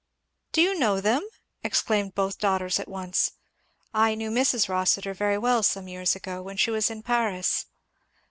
[0.51, 1.21] "Do you know them!"
[1.63, 3.33] exclaimed both the daughters at once.
[3.93, 4.67] "I knew Mrs.
[4.67, 7.67] Rossitur very well some years ago, when she was in Paris."